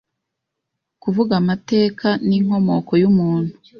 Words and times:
kuvuga 1.01 1.33
amateka 1.41 2.07
n’inkomoko 2.27 2.91
y’umuntu 3.01 3.53